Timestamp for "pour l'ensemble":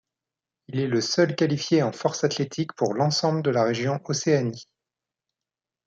2.73-3.43